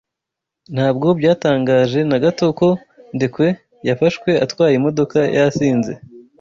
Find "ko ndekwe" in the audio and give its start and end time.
2.59-3.47